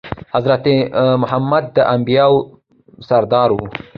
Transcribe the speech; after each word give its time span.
حضرت 0.35 0.65
محمد 1.21 1.65
د 1.75 1.77
انبياوو 1.93 2.39
سردار 3.07 3.49
وو. 3.53 3.65